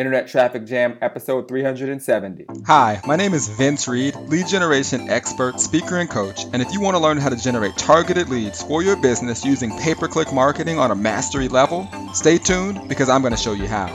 Internet 0.00 0.28
Traffic 0.28 0.64
Jam, 0.64 0.96
episode 1.02 1.46
370. 1.46 2.46
Hi, 2.66 3.02
my 3.06 3.16
name 3.16 3.34
is 3.34 3.48
Vince 3.48 3.86
Reed, 3.86 4.16
lead 4.16 4.46
generation 4.46 5.10
expert, 5.10 5.60
speaker, 5.60 5.98
and 5.98 6.08
coach. 6.08 6.44
And 6.54 6.62
if 6.62 6.72
you 6.72 6.80
want 6.80 6.96
to 6.96 7.02
learn 7.02 7.18
how 7.18 7.28
to 7.28 7.36
generate 7.36 7.76
targeted 7.76 8.30
leads 8.30 8.62
for 8.62 8.82
your 8.82 8.96
business 8.96 9.44
using 9.44 9.76
pay 9.76 9.94
per 9.94 10.08
click 10.08 10.32
marketing 10.32 10.78
on 10.78 10.90
a 10.90 10.94
mastery 10.94 11.48
level, 11.48 11.86
stay 12.14 12.38
tuned 12.38 12.88
because 12.88 13.10
I'm 13.10 13.20
going 13.20 13.34
to 13.34 13.38
show 13.38 13.52
you 13.52 13.66
how. 13.66 13.88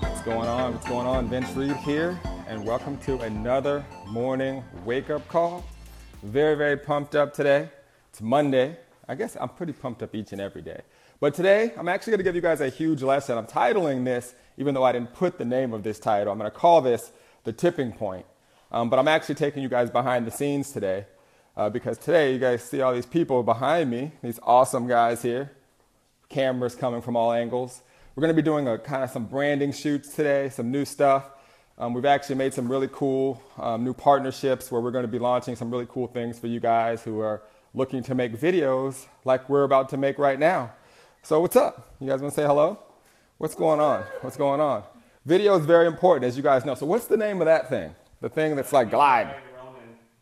What's 0.00 0.20
going 0.20 0.48
on? 0.48 0.74
What's 0.74 0.86
going 0.86 1.06
on? 1.06 1.30
Vince 1.30 1.50
Reed 1.56 1.76
here, 1.76 2.20
and 2.46 2.66
welcome 2.66 2.98
to 2.98 3.18
another 3.20 3.86
morning 4.08 4.62
wake 4.84 5.08
up 5.08 5.26
call. 5.28 5.64
Very, 6.22 6.56
very 6.56 6.76
pumped 6.76 7.14
up 7.14 7.32
today. 7.32 7.70
It's 8.10 8.20
Monday. 8.20 8.76
I 9.12 9.14
guess 9.14 9.36
I'm 9.38 9.50
pretty 9.50 9.74
pumped 9.74 10.02
up 10.02 10.14
each 10.14 10.32
and 10.32 10.40
every 10.40 10.62
day. 10.62 10.80
But 11.20 11.34
today, 11.34 11.74
I'm 11.76 11.86
actually 11.86 12.12
going 12.12 12.20
to 12.20 12.24
give 12.24 12.34
you 12.34 12.40
guys 12.40 12.62
a 12.62 12.70
huge 12.70 13.02
lesson. 13.02 13.36
I'm 13.36 13.46
titling 13.46 14.06
this 14.06 14.34
even 14.56 14.72
though 14.72 14.84
I 14.84 14.92
didn't 14.92 15.12
put 15.12 15.36
the 15.36 15.44
name 15.44 15.74
of 15.74 15.82
this 15.82 15.98
title. 15.98 16.32
I'm 16.32 16.38
going 16.38 16.50
to 16.50 16.56
call 16.56 16.80
this 16.80 17.12
The 17.44 17.52
Tipping 17.52 17.92
Point. 17.92 18.24
Um, 18.70 18.88
but 18.88 18.98
I'm 18.98 19.08
actually 19.08 19.34
taking 19.34 19.62
you 19.62 19.68
guys 19.68 19.90
behind 19.90 20.26
the 20.26 20.30
scenes 20.30 20.72
today 20.72 21.04
uh, 21.58 21.68
because 21.68 21.98
today 21.98 22.32
you 22.32 22.38
guys 22.38 22.62
see 22.62 22.80
all 22.80 22.94
these 22.94 23.04
people 23.04 23.42
behind 23.42 23.90
me, 23.90 24.12
these 24.22 24.40
awesome 24.44 24.88
guys 24.88 25.20
here, 25.20 25.52
cameras 26.30 26.74
coming 26.74 27.02
from 27.02 27.14
all 27.14 27.32
angles. 27.32 27.82
We're 28.16 28.22
going 28.22 28.34
to 28.34 28.42
be 28.42 28.44
doing 28.44 28.66
a 28.66 28.78
kind 28.78 29.04
of 29.04 29.10
some 29.10 29.26
branding 29.26 29.72
shoots 29.72 30.14
today, 30.14 30.48
some 30.48 30.70
new 30.70 30.86
stuff. 30.86 31.28
Um, 31.76 31.92
we've 31.92 32.06
actually 32.06 32.36
made 32.36 32.54
some 32.54 32.66
really 32.66 32.88
cool 32.90 33.42
um, 33.58 33.84
new 33.84 33.92
partnerships 33.92 34.72
where 34.72 34.80
we're 34.80 34.90
going 34.90 35.04
to 35.04 35.12
be 35.12 35.18
launching 35.18 35.54
some 35.54 35.70
really 35.70 35.86
cool 35.86 36.06
things 36.06 36.38
for 36.38 36.46
you 36.46 36.60
guys 36.60 37.02
who 37.02 37.20
are 37.20 37.42
looking 37.74 38.02
to 38.04 38.14
make 38.14 38.38
videos 38.38 39.06
like 39.24 39.48
we're 39.48 39.64
about 39.64 39.88
to 39.90 39.96
make 39.96 40.18
right 40.18 40.38
now. 40.38 40.72
So, 41.22 41.40
what's 41.40 41.56
up? 41.56 41.94
You 42.00 42.08
guys 42.08 42.20
want 42.20 42.34
to 42.34 42.40
say 42.40 42.46
hello? 42.46 42.78
What's 43.38 43.54
going 43.54 43.80
on? 43.80 44.04
What's 44.20 44.36
going 44.36 44.60
on? 44.60 44.82
Video 45.24 45.56
is 45.56 45.64
very 45.64 45.86
important, 45.86 46.24
as 46.24 46.36
you 46.36 46.42
guys 46.42 46.64
know. 46.64 46.74
So, 46.74 46.86
what's 46.86 47.06
the 47.06 47.16
name 47.16 47.40
of 47.40 47.46
that 47.46 47.68
thing? 47.68 47.94
The 48.20 48.28
thing 48.28 48.56
that's 48.56 48.72
like 48.72 48.90
glide. 48.90 49.34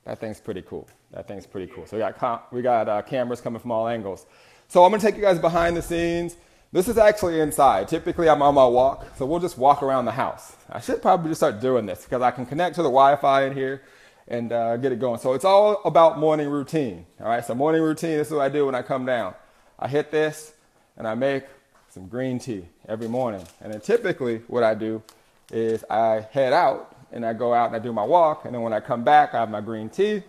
That 0.05 0.19
thing's 0.19 0.41
pretty 0.41 0.63
cool. 0.63 0.89
That 1.13 1.27
thing's 1.27 1.47
pretty 1.47 1.73
cool. 1.73 1.87
So, 1.87 1.97
we 1.97 2.01
got, 2.01 2.53
we 2.53 2.63
got 2.63 2.89
uh, 2.89 3.03
cameras 3.03 3.41
coming 3.41 3.61
from 3.61 3.73
all 3.73 3.89
angles. 3.89 4.27
So, 4.69 4.85
I'm 4.85 4.91
going 4.91 5.01
to 5.01 5.07
take 5.07 5.17
you 5.17 5.23
guys 5.23 5.39
behind 5.39 5.77
the 5.77 5.83
scenes. 5.83 6.37
This 6.73 6.87
is 6.87 6.99
actually 6.99 7.41
inside. 7.41 7.89
Typically, 7.89 8.29
I'm 8.29 8.43
on 8.43 8.55
my 8.55 8.67
walk, 8.67 9.07
so 9.17 9.27
we'll 9.27 9.41
just 9.41 9.59
walk 9.59 9.83
around 9.83 10.05
the 10.05 10.13
house. 10.13 10.55
I 10.71 10.81
should 10.81 11.03
probably 11.03 11.31
just 11.31 11.41
start 11.41 11.61
doing 11.61 11.85
this 11.85 12.05
because 12.05 12.23
I 12.23 12.31
can 12.31 12.47
connect 12.47 12.77
to 12.77 12.83
the 12.83 12.89
Wi 12.89 13.17
Fi 13.17 13.47
in 13.47 13.55
here 13.55 13.83
and 14.31 14.53
uh, 14.53 14.79
get 14.79 14.93
it 14.93 15.01
going. 15.01 15.19
So, 15.19 15.35
it's 15.35 15.45
all 15.45 15.83
about 15.85 16.19
morning 16.19 16.49
routine. 16.49 17.05
All 17.21 17.29
right, 17.29 17.45
so 17.45 17.55
morning 17.55 17.83
routine, 17.83 18.17
this 18.17 18.29
is 18.29 18.33
what 18.33 18.43
I 18.43 18.49
do 18.49 18.65
when 18.65 18.75
I 18.75 18.81
come 18.81 19.05
down. 19.05 19.35
I 19.79 19.89
hit 19.89 20.11
this 20.11 20.55
and 20.97 21.07
I 21.07 21.15
make 21.15 21.45
some 21.89 22.07
green 22.07 22.39
tea 22.39 22.65
every 22.89 23.09
morning. 23.09 23.45
And 23.61 23.73
then 23.73 23.81
typically 23.81 24.39
what 24.47 24.63
I 24.63 24.75
do 24.75 25.03
is 25.51 25.85
I 25.91 26.27
head 26.31 26.53
out 26.53 26.95
and 27.13 27.27
I 27.27 27.33
go 27.33 27.53
out 27.53 27.67
and 27.69 27.77
I 27.77 27.79
do 27.81 27.93
my 27.93 28.05
walk. 28.05 28.45
And 28.45 28.55
then 28.55 28.63
when 28.63 28.73
I 28.73 28.81
come 28.81 29.03
back, 29.03 29.35
I 29.35 29.41
have 29.41 29.51
my 29.51 29.61
green 29.61 29.89
tea 29.89 30.23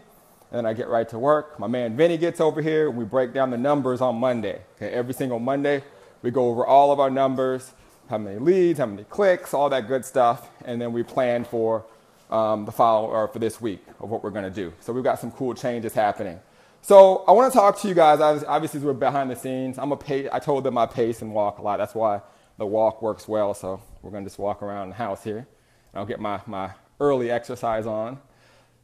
and 0.52 0.68
I 0.68 0.74
get 0.74 0.88
right 0.88 1.08
to 1.10 1.20
work. 1.20 1.60
My 1.60 1.68
man 1.68 1.96
Vinny 1.96 2.18
gets 2.18 2.42
over 2.42 2.62
here 2.62 2.90
we 2.90 3.06
break 3.06 3.34
down 3.34 3.52
the 3.52 3.58
numbers 3.58 4.02
on 4.02 4.16
Monday. 4.16 4.62
Okay, 4.76 4.90
every 4.92 5.14
single 5.14 5.40
Monday, 5.40 5.84
we 6.22 6.32
go 6.32 6.50
over 6.50 6.66
all 6.66 6.92
of 6.92 7.00
our 7.00 7.10
numbers, 7.10 7.72
how 8.10 8.18
many 8.18 8.40
leads, 8.40 8.80
how 8.80 8.86
many 8.86 9.04
clicks, 9.04 9.54
all 9.54 9.70
that 9.70 9.88
good 9.88 10.04
stuff. 10.04 10.50
And 10.66 10.82
then 10.82 10.94
we 10.94 11.04
plan 11.04 11.44
for 11.44 11.86
um, 12.32 12.66
the 12.66 12.72
file 12.72 13.06
or 13.06 13.28
for 13.28 13.40
this 13.40 13.60
week 13.60 13.84
of 14.00 14.10
what 14.10 14.24
we're 14.24 14.32
going 14.32 14.46
to 14.46 14.50
do. 14.50 14.74
So 14.80 14.94
we've 14.94 15.04
got 15.04 15.20
some 15.20 15.32
cool 15.32 15.54
changes 15.54 15.94
happening. 15.94 16.40
So 16.82 17.24
I 17.28 17.32
want 17.32 17.52
to 17.52 17.58
talk 17.58 17.80
to 17.82 17.88
you 17.88 17.94
guys. 17.94 18.22
Obviously, 18.22 18.80
we're 18.80 18.94
behind 18.94 19.30
the 19.30 19.36
scenes. 19.36 19.78
I'm 19.78 19.92
a 19.92 19.98
pace, 19.98 20.30
I 20.32 20.40
told 20.40 20.64
them 20.64 20.78
I 20.78 20.86
pace 20.86 21.22
and 21.22 21.34
walk 21.34 21.60
a 21.60 21.62
lot. 21.62 21.78
That's 21.78 21.94
why 21.94 22.22
the 22.58 22.66
walk 22.66 23.02
works 23.02 23.28
well. 23.28 23.54
So 23.54 23.82
we're 24.02 24.12
going 24.12 24.24
to 24.24 24.30
just 24.30 24.40
walk 24.40 24.64
around 24.64 24.90
the 24.90 24.96
house 24.96 25.24
here. 25.24 25.38
And 25.38 26.00
I'll 26.00 26.06
get 26.06 26.20
my, 26.20 26.42
my 26.48 26.72
early 27.00 27.30
exercise 27.30 27.86
on. 27.86 28.20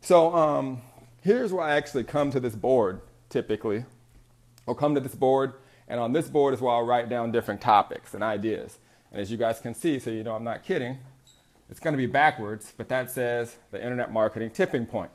So 0.02 0.36
um, 0.36 0.82
here's 1.22 1.52
where 1.52 1.64
I 1.64 1.76
actually 1.76 2.04
come 2.04 2.30
to 2.32 2.40
this 2.40 2.56
board 2.56 3.02
typically. 3.30 3.86
I'll 4.68 4.76
come 4.76 4.96
to 4.96 5.02
this 5.02 5.16
board, 5.16 5.54
and 5.88 6.00
on 6.00 6.12
this 6.14 6.28
board 6.28 6.54
is 6.54 6.62
where 6.62 6.74
I'll 6.74 6.86
write 6.86 7.10
down 7.10 7.32
different 7.32 7.62
topics 7.62 8.14
and 8.14 8.24
ideas. 8.24 8.80
And 9.12 9.22
as 9.22 9.32
you 9.32 9.38
guys 9.38 9.60
can 9.60 9.74
see, 9.74 10.00
so 10.00 10.10
you 10.10 10.24
know 10.24 10.36
I'm 10.36 10.44
not 10.44 10.64
kidding, 10.64 10.98
it's 11.70 11.80
going 11.80 11.94
to 11.94 11.98
be 11.98 12.06
backwards, 12.06 12.74
but 12.76 12.90
that 12.90 13.12
says 13.12 13.58
the 13.72 13.82
internet 13.82 14.12
marketing 14.12 14.52
tipping 14.52 14.86
point. 14.86 15.12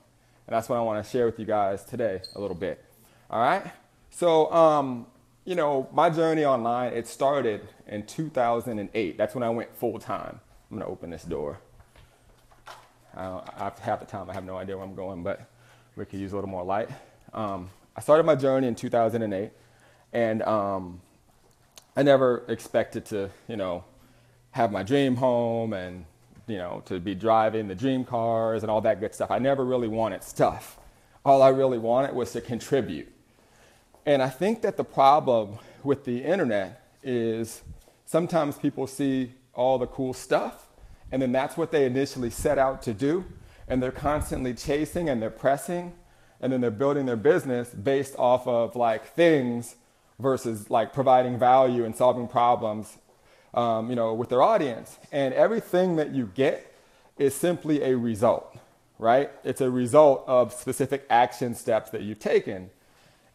And 0.47 0.55
that's 0.55 0.69
what 0.69 0.79
I 0.79 0.83
want 0.83 1.05
to 1.05 1.11
share 1.11 1.27
with 1.27 1.39
you 1.39 1.47
guys 1.47 1.85
today 1.85 2.21
a 2.35 2.41
little 2.41 2.57
bit. 2.57 2.85
All 3.31 3.41
right? 3.41 3.71
So, 4.11 4.53
um, 4.53 5.07
you 5.45 5.55
know, 5.55 5.89
my 5.93 6.11
journey 6.11 6.45
online, 6.45 6.93
it 6.93 7.07
started 7.07 7.67
in 7.87 8.05
2008. 8.05 9.17
That's 9.17 9.35
when 9.35 9.43
I 9.43 9.51
went 9.51 9.75
full 9.77 9.99
time. 9.99 10.41
I'm 10.71 10.77
going 10.77 10.87
to 10.87 10.93
open 10.93 11.11
this 11.11 11.25
door. 11.25 11.59
I, 13.17 13.25
I, 13.25 13.73
half 13.81 14.01
the 14.01 14.07
time 14.07 14.29
I 14.31 14.35
have 14.35 14.45
no 14.45 14.57
idea 14.57 14.77
where 14.77 14.85
I'm 14.85 14.95
going, 14.95 15.23
but 15.23 15.49
we 15.97 16.05
could 16.05 16.21
use 16.21 16.33
a 16.33 16.35
little 16.35 16.51
more 16.51 16.65
light. 16.65 16.89
Um, 17.33 17.71
I 17.97 18.01
started 18.01 18.25
my 18.25 18.35
journey 18.35 18.67
in 18.67 18.75
2008, 18.75 19.51
and 20.13 20.43
um, 20.43 21.01
I 21.97 22.03
never 22.03 22.45
expected 22.49 23.05
to, 23.07 23.31
you 23.49 23.57
know, 23.57 23.85
have 24.53 24.71
my 24.71 24.83
dream 24.83 25.17
home 25.17 25.73
and 25.73 26.05
you 26.53 26.59
know, 26.59 26.83
to 26.85 27.01
be 27.01 27.15
driving 27.15 27.67
the 27.67 27.75
dream 27.75 28.05
cars 28.05 28.63
and 28.63 28.71
all 28.71 28.83
that 28.83 29.01
good 29.01 29.15
stuff. 29.15 29.31
I 29.31 29.39
never 29.39 29.65
really 29.65 29.89
wanted 29.89 30.23
stuff. 30.23 30.79
All 31.25 31.41
I 31.41 31.49
really 31.49 31.79
wanted 31.79 32.15
was 32.15 32.33
to 32.33 32.43
contribute. 32.43 33.11
And 34.05 34.23
I 34.23 34.29
think 34.29 34.61
that 34.61 34.77
the 34.77 34.85
problem 34.85 35.59
with 35.83 36.05
the 36.05 36.23
internet 36.23 36.83
is 37.03 37.63
sometimes 38.05 38.59
people 38.59 38.87
see 38.87 39.33
all 39.55 39.79
the 39.79 39.87
cool 39.87 40.13
stuff, 40.13 40.69
and 41.11 41.23
then 41.23 41.33
that's 41.33 41.57
what 41.57 41.73
they 41.73 41.87
initially 41.87 42.29
set 42.29 42.59
out 42.59 42.83
to 42.83 42.93
do, 42.93 43.25
and 43.67 43.83
they're 43.83 43.91
constantly 43.91 44.53
chasing 44.53 45.09
and 45.09 45.23
they're 45.23 45.31
pressing, 45.31 45.95
and 46.43 46.53
then 46.53 46.61
they're 46.61 46.71
building 46.71 47.07
their 47.07 47.17
business 47.17 47.71
based 47.71 48.15
off 48.19 48.47
of 48.47 48.77
like 48.77 49.07
things 49.07 49.77
versus 50.19 50.69
like 50.69 50.93
providing 50.93 51.39
value 51.39 51.85
and 51.87 51.97
solving 51.97 52.29
problems 52.29 52.99
um, 53.55 53.91
you 53.91 53.97
know, 53.97 54.15
with 54.15 54.29
their 54.29 54.43
audience. 54.43 54.99
And 55.11 55.35
everything 55.35 55.97
that 55.97 56.15
you 56.15 56.31
get 56.35 56.73
is 57.19 57.35
simply 57.35 57.83
a 57.83 57.97
result, 57.97 58.57
right? 58.99 59.31
It's 59.45 59.61
a 59.61 59.71
result 59.71 60.25
of 60.27 60.53
specific 60.53 61.07
action 61.11 61.55
steps 61.55 61.91
that 61.91 62.03
you've 62.03 62.19
taken. 62.19 62.71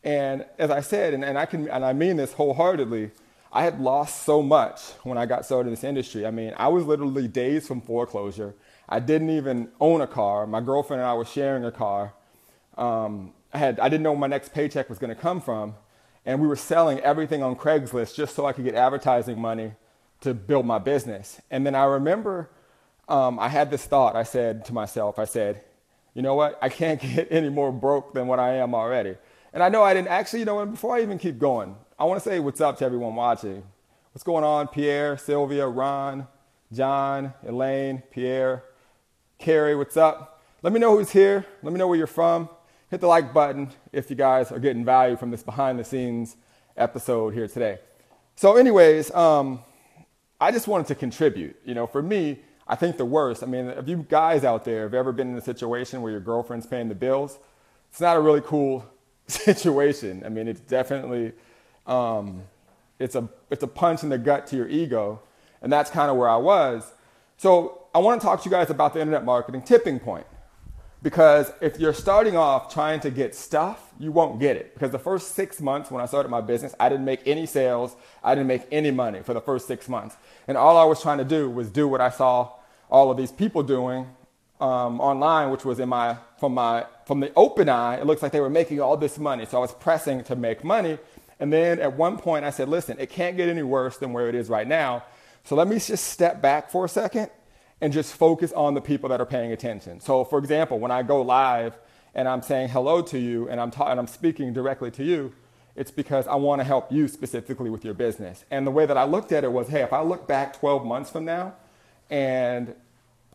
And 0.04 0.46
as 0.58 0.72
I 0.72 0.82
said, 0.82 1.14
and, 1.14 1.24
and 1.24 1.38
I 1.38 1.46
can, 1.46 1.68
and 1.70 1.84
I 1.84 1.94
mean 1.94 2.18
this 2.18 2.34
wholeheartedly, 2.34 3.12
I 3.52 3.64
had 3.64 3.80
lost 3.80 4.24
so 4.24 4.42
much 4.42 4.82
when 5.04 5.18
I 5.18 5.26
got 5.26 5.46
started 5.46 5.70
in 5.70 5.74
this 5.74 5.84
industry. 5.84 6.26
I 6.26 6.32
mean, 6.32 6.54
I 6.58 6.68
was 6.68 6.86
literally 6.86 7.28
days 7.28 7.68
from 7.68 7.82
foreclosure. 7.82 8.54
I 8.90 9.00
didn't 9.00 9.30
even 9.30 9.70
own 9.80 10.02
a 10.02 10.08
car. 10.08 10.48
My 10.48 10.62
girlfriend 10.62 11.02
and 11.02 11.10
I 11.10 11.14
were 11.14 11.26
sharing 11.26 11.66
a 11.66 11.72
car. 11.72 12.14
Um, 12.78 13.34
I, 13.54 13.58
had, 13.58 13.80
I 13.80 13.90
didn't 13.90 14.04
know 14.04 14.12
where 14.12 14.20
my 14.20 14.28
next 14.28 14.54
paycheck 14.54 14.90
was 14.90 15.00
going 15.00 15.14
to 15.14 15.22
come 15.22 15.42
from. 15.42 15.76
And 16.26 16.42
we 16.42 16.48
were 16.48 16.58
selling 16.58 17.00
everything 17.00 17.42
on 17.42 17.56
Craigslist 17.56 18.16
just 18.16 18.36
so 18.36 18.46
I 18.46 18.52
could 18.52 18.66
get 18.66 18.76
advertising 18.76 19.40
money 19.40 19.72
to 20.22 20.34
build 20.34 20.66
my 20.66 20.80
business. 20.80 21.42
And 21.52 21.66
then 21.66 21.76
I 21.76 21.86
remember 21.86 22.50
um, 23.08 23.40
I 23.40 23.48
had 23.48 23.72
this 23.72 23.86
thought. 23.86 24.16
I 24.16 24.24
said 24.24 24.66
to 24.66 24.74
myself, 24.74 25.20
I 25.20 25.26
said, 25.26 25.64
you 26.14 26.22
know 26.22 26.36
what? 26.36 26.58
I 26.62 26.70
can't 26.70 27.00
get 27.16 27.28
any 27.32 27.50
more 27.50 27.72
broke 27.72 28.14
than 28.14 28.28
what 28.28 28.40
I 28.40 28.56
am 28.56 28.74
already. 28.74 29.16
And 29.54 29.64
I 29.64 29.70
know 29.70 29.84
I 29.84 29.94
didn't 29.94 30.10
actually, 30.10 30.40
you 30.40 30.46
know, 30.46 30.56
what, 30.56 30.72
before 30.72 30.96
I 30.96 31.02
even 31.02 31.18
keep 31.18 31.40
going, 31.40 31.76
I 31.98 32.06
want 32.06 32.22
to 32.22 32.30
say 32.30 32.40
what's 32.40 32.62
up 32.62 32.78
to 32.80 32.86
everyone 32.86 33.16
watching. 33.16 33.64
What's 34.12 34.24
going 34.24 34.44
on? 34.44 34.68
Pierre, 34.68 35.18
Sylvia, 35.18 35.68
Ron, 35.68 36.28
John, 36.74 37.34
Elaine, 37.48 38.04
Pierre, 38.12 38.64
Carrie, 39.40 39.76
what's 39.76 39.96
up? 39.96 40.42
Let 40.64 40.74
me 40.74 40.80
know 40.80 40.98
who's 40.98 41.12
here. 41.12 41.46
Let 41.62 41.72
me 41.72 41.78
know 41.78 41.88
where 41.88 41.98
you're 41.98 42.08
from. 42.08 42.50
Hit 42.90 43.02
the 43.02 43.08
like 43.08 43.34
button 43.34 43.70
if 43.92 44.10
you 44.10 44.16
guys 44.16 44.52
are 44.52 44.60
getting 44.60 44.84
value 44.84 45.16
from 45.16 45.30
this 45.30 45.44
behind 45.44 45.78
the 45.78 45.84
scenes 45.84 46.36
episode 46.76 47.34
here 47.34 47.48
today. 47.48 47.80
So, 48.36 48.58
anyways, 48.58 49.12
um, 49.12 49.60
I 50.40 50.52
just 50.52 50.68
wanted 50.68 50.88
to 50.88 50.96
contribute. 50.96 51.56
You 51.66 51.74
know, 51.74 51.88
for 51.88 52.02
me, 52.02 52.40
I 52.68 52.76
think 52.76 52.98
the 52.98 53.06
worst. 53.06 53.44
I 53.44 53.46
mean, 53.46 53.68
if 53.68 53.88
you 53.88 54.06
guys 54.10 54.44
out 54.44 54.66
there 54.66 54.84
have 54.84 54.94
ever 54.94 55.12
been 55.12 55.30
in 55.32 55.38
a 55.38 55.42
situation 55.42 56.02
where 56.02 56.12
your 56.12 56.22
girlfriend's 56.22 56.68
paying 56.68 56.90
the 56.90 56.96
bills, 56.96 57.40
it's 57.90 58.02
not 58.02 58.18
a 58.18 58.20
really 58.20 58.42
cool 58.42 58.86
situation. 59.28 60.24
I 60.26 60.30
mean, 60.30 60.48
it's 60.48 60.60
definitely 60.62 61.34
um, 61.86 62.44
it's 63.00 63.16
a 63.16 63.30
it's 63.50 63.64
a 63.64 63.68
punch 63.68 64.04
in 64.04 64.10
the 64.10 64.18
gut 64.18 64.48
to 64.48 64.56
your 64.56 64.68
ego, 64.68 65.22
and 65.62 65.72
that's 65.72 65.90
kind 65.90 66.12
of 66.12 66.18
where 66.18 66.30
I 66.30 66.38
was. 66.38 66.92
So 67.38 67.84
I 67.94 68.00
want 68.00 68.22
to 68.22 68.28
talk 68.28 68.42
to 68.44 68.50
you 68.50 68.52
guys 68.52 68.70
about 68.70 68.94
the 68.94 69.00
internet 69.00 69.24
marketing 69.24 69.62
tipping 69.62 70.00
point. 70.00 70.28
Because 71.08 71.54
if 71.62 71.80
you're 71.80 71.94
starting 71.94 72.36
off 72.36 72.74
trying 72.74 73.00
to 73.00 73.10
get 73.10 73.34
stuff, 73.34 73.94
you 73.98 74.12
won't 74.12 74.42
get 74.42 74.58
it. 74.58 74.74
Because 74.74 74.92
the 74.92 75.00
first 75.00 75.36
six 75.36 75.62
months 75.62 75.90
when 75.90 76.04
I 76.04 76.06
started 76.06 76.28
my 76.28 76.42
business, 76.42 76.76
I 76.82 76.90
didn't 76.90 77.06
make 77.06 77.26
any 77.26 77.46
sales. 77.46 77.96
I 78.22 78.36
didn't 78.36 78.48
make 78.48 78.64
any 78.74 78.92
money 78.92 79.22
for 79.22 79.34
the 79.34 79.40
first 79.40 79.68
six 79.68 79.88
months. 79.88 80.18
And 80.50 80.58
all 80.58 80.78
I 80.78 80.84
was 80.84 81.02
trying 81.02 81.20
to 81.20 81.24
do 81.24 81.50
was 81.50 81.70
do 81.70 81.88
what 81.88 82.02
I 82.02 82.10
saw 82.10 82.52
all 82.90 83.10
of 83.10 83.16
these 83.16 83.32
people 83.32 83.64
doing 83.64 84.06
um, 84.60 85.00
online, 85.00 85.50
which 85.50 85.64
was 85.64 85.80
in 85.80 85.88
my 85.88 86.18
from 86.42 86.54
my 86.54 86.86
from 87.06 87.22
the 87.22 87.32
open 87.38 87.70
eye. 87.70 87.96
It 87.96 88.06
looks 88.06 88.22
like 88.22 88.34
they 88.34 88.42
were 88.42 88.50
making 88.50 88.82
all 88.82 88.98
this 88.98 89.18
money. 89.18 89.46
So 89.46 89.60
I 89.60 89.62
was 89.62 89.72
pressing 89.72 90.26
to 90.26 90.36
make 90.36 90.66
money. 90.66 91.00
And 91.40 91.54
then 91.54 91.80
at 91.80 91.94
one 91.94 92.18
point 92.18 92.44
I 92.44 92.50
said, 92.50 92.68
listen, 92.68 92.98
it 93.00 93.10
can't 93.10 93.38
get 93.38 93.48
any 93.48 93.64
worse 93.64 93.96
than 93.96 94.12
where 94.12 94.28
it 94.28 94.36
is 94.36 94.50
right 94.50 94.68
now. 94.68 95.06
So 95.46 95.56
let 95.56 95.70
me 95.70 95.80
just 95.80 96.10
step 96.10 96.42
back 96.42 96.70
for 96.70 96.84
a 96.84 96.90
second 96.90 97.30
and 97.82 97.94
just 97.94 98.14
focus 98.14 98.52
on 98.54 98.74
the 98.74 98.82
people 98.82 99.10
that 99.10 99.22
are 99.22 99.26
paying 99.26 99.52
attention. 99.52 100.00
So, 100.00 100.24
for 100.24 100.40
example, 100.40 100.80
when 100.80 100.92
I 100.92 101.04
go 101.04 101.22
live 101.22 101.78
and 102.16 102.28
I'm 102.28 102.42
saying 102.42 102.70
hello 102.70 103.02
to 103.04 103.20
you 103.20 103.48
and 103.50 103.60
I'm, 103.60 103.72
ta- 103.72 103.92
and 103.92 104.00
I'm 104.00 104.08
speaking 104.08 104.54
directly 104.54 104.90
to 104.92 105.04
you, 105.04 105.34
it's 105.76 105.92
because 105.92 106.28
I 106.28 106.36
want 106.36 106.60
to 106.60 106.64
help 106.64 106.92
you 106.92 107.08
specifically 107.08 107.70
with 107.70 107.86
your 107.86 107.94
business. 107.94 108.44
And 108.50 108.66
the 108.66 108.72
way 108.72 108.88
that 108.88 108.98
I 108.98 109.04
looked 109.04 109.32
at 109.32 109.44
it 109.44 109.52
was 109.52 109.68
hey, 109.68 109.84
if 109.84 109.94
I 109.94 110.02
look 110.02 110.28
back 110.28 110.60
12 110.60 110.86
months 110.86 111.12
from 111.12 111.26
now 111.26 111.54
and 112.10 112.74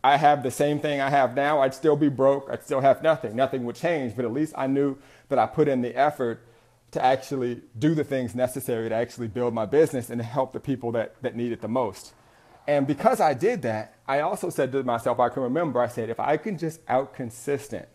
I 0.03 0.17
have 0.17 0.43
the 0.43 0.51
same 0.51 0.81
thing 0.81 1.01
I 1.01 1.11
have 1.11 1.37
now, 1.37 1.61
I'd 1.61 1.75
still 1.75 1.95
be 1.95 2.09
broke, 2.09 2.49
I'd 2.51 2.65
still 2.65 2.81
have 2.81 3.01
nothing. 3.03 3.37
Nothing 3.37 3.65
would 3.65 3.77
change, 3.77 4.17
but 4.17 4.25
at 4.25 4.33
least 4.33 4.53
I 4.57 4.67
knew 4.67 4.99
that 5.29 5.39
I 5.39 5.47
put 5.47 5.69
in 5.69 5.83
the 5.83 5.95
effort 5.97 6.45
to 6.91 7.03
actually 7.03 7.63
do 7.79 7.95
the 7.95 8.05
things 8.05 8.35
necessary 8.35 8.89
to 8.89 8.95
actually 8.95 9.29
build 9.29 9.55
my 9.55 9.65
business 9.65 10.11
and 10.11 10.21
to 10.21 10.25
help 10.25 10.53
the 10.53 10.61
people 10.61 10.91
that, 10.93 11.15
that 11.23 11.37
need 11.37 11.53
it 11.53 11.61
the 11.61 11.69
most. 11.69 12.13
And 12.67 12.87
because 12.87 13.21
I 13.21 13.35
did 13.35 13.63
that, 13.63 13.95
I 14.07 14.21
also 14.21 14.51
said 14.51 14.73
to 14.73 14.83
myself, 14.83 15.19
I 15.19 15.29
can 15.29 15.43
remember, 15.43 15.81
I 15.81 15.89
said, 15.89 16.11
if 16.11 16.21
I 16.21 16.37
can 16.37 16.59
just 16.59 16.81
out 16.89 17.15
consistent 17.15 17.89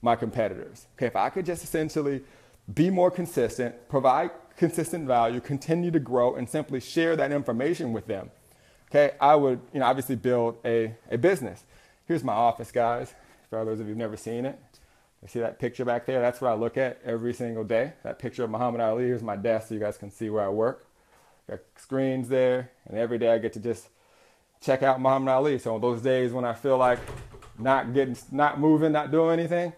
my 0.00 0.16
competitors, 0.16 0.86
okay, 0.96 1.06
if 1.06 1.16
I 1.16 1.30
could 1.30 1.46
just 1.46 1.62
essentially 1.62 2.22
be 2.72 2.90
more 2.90 3.10
consistent, 3.10 3.88
provide 3.88 4.30
consistent 4.56 5.06
value, 5.06 5.40
continue 5.40 5.90
to 5.90 6.00
grow, 6.00 6.34
and 6.34 6.48
simply 6.48 6.80
share 6.80 7.16
that 7.16 7.32
information 7.32 7.92
with 7.92 8.06
them, 8.06 8.30
okay, 8.90 9.14
I 9.20 9.36
would, 9.36 9.60
you 9.72 9.80
know, 9.80 9.86
obviously 9.86 10.16
build 10.16 10.56
a, 10.64 10.94
a 11.10 11.18
business. 11.18 11.64
Here's 12.06 12.24
my 12.24 12.32
office, 12.32 12.72
guys, 12.72 13.14
for 13.48 13.64
those 13.64 13.78
of 13.80 13.86
you 13.86 13.92
who've 13.92 13.98
never 13.98 14.16
seen 14.16 14.44
it. 14.44 14.58
You 15.22 15.28
see 15.28 15.38
that 15.38 15.60
picture 15.60 15.84
back 15.84 16.04
there? 16.04 16.20
That's 16.20 16.40
what 16.40 16.50
I 16.50 16.54
look 16.54 16.76
at 16.76 17.00
every 17.04 17.32
single 17.32 17.62
day. 17.62 17.92
That 18.02 18.18
picture 18.18 18.42
of 18.42 18.50
Muhammad 18.50 18.80
Ali. 18.80 19.04
Here's 19.04 19.22
my 19.22 19.36
desk 19.36 19.68
so 19.68 19.74
you 19.74 19.80
guys 19.80 19.96
can 19.96 20.10
see 20.10 20.28
where 20.30 20.44
I 20.44 20.48
work. 20.48 20.86
Got 21.48 21.60
screens 21.76 22.28
there, 22.28 22.72
and 22.86 22.98
every 22.98 23.18
day 23.18 23.32
I 23.32 23.38
get 23.38 23.52
to 23.52 23.60
just 23.60 23.88
check 24.62 24.82
out 24.82 25.00
Muhammad 25.00 25.28
Ali. 25.28 25.58
So 25.58 25.78
those 25.78 26.00
days 26.00 26.32
when 26.32 26.44
I 26.44 26.54
feel 26.54 26.78
like 26.78 27.00
not 27.58 27.92
getting, 27.92 28.16
not 28.30 28.60
moving, 28.60 28.92
not 28.92 29.10
doing 29.10 29.38
anything, 29.38 29.72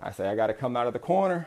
I 0.00 0.12
say 0.12 0.28
I 0.28 0.36
got 0.36 0.46
to 0.46 0.54
come 0.54 0.76
out 0.76 0.86
of 0.86 0.92
the 0.92 0.98
corner, 0.98 1.46